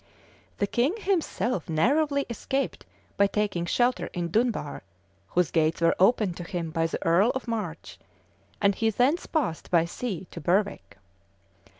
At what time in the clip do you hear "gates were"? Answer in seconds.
5.51-5.95